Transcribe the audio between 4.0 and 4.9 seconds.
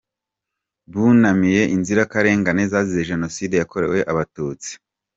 Abatutsi.